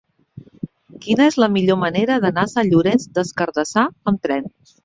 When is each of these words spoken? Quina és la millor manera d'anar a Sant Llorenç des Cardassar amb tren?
Quina 1.03 1.27
és 1.33 1.37
la 1.43 1.49
millor 1.59 1.79
manera 1.83 2.17
d'anar 2.25 2.47
a 2.49 2.51
Sant 2.57 2.73
Llorenç 2.73 3.09
des 3.19 3.33
Cardassar 3.43 3.89
amb 4.15 4.27
tren? 4.29 4.53